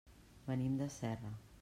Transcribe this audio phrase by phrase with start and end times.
[0.47, 1.33] Venim de Serra.